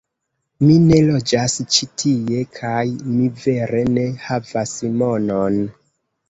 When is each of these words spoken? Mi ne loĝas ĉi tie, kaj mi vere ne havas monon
Mi 0.61 0.77
ne 0.85 0.97
loĝas 1.09 1.57
ĉi 1.75 1.87
tie, 2.03 2.39
kaj 2.61 2.79
mi 3.11 3.29
vere 3.43 3.83
ne 3.93 4.07
havas 4.29 4.73
monon 5.05 5.61